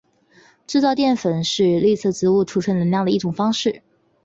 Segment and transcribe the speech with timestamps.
[0.65, 3.83] 制造淀粉是绿色植物贮存能量的一种方式。